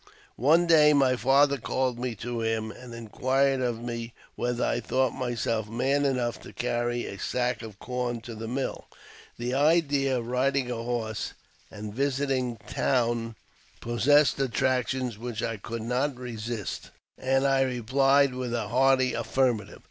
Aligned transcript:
One 0.41 0.65
day 0.65 0.93
my 0.93 1.15
father 1.15 1.59
called 1.59 1.99
me 1.99 2.15
to 2.15 2.41
him, 2.41 2.71
and 2.71 2.91
inquired 2.91 3.61
of 3.61 3.83
me 3.83 4.13
whether 4.33 4.65
I 4.65 4.79
thought 4.79 5.11
myself 5.13 5.69
man 5.69 6.05
enough 6.05 6.41
to 6.41 6.51
carry 6.53 7.05
a 7.05 7.19
sack 7.19 7.61
of 7.61 7.77
corn 7.77 8.19
to 8.21 8.33
the 8.33 8.47
mill. 8.47 8.87
The 9.37 9.53
idea 9.53 10.17
of 10.17 10.25
riding 10.25 10.71
a 10.71 10.81
horse, 10.81 11.33
and 11.69 11.93
visiting 11.93 12.57
town, 12.67 13.35
possessed 13.79 14.39
attractions 14.39 15.19
which 15.19 15.43
I 15.43 15.57
could 15.57 15.83
not 15.83 16.15
resist, 16.17 16.89
and 17.19 17.45
I 17.45 17.61
replied 17.61 18.33
with 18.33 18.55
a 18.55 18.69
hearty 18.69 19.13
affirmative. 19.13 19.77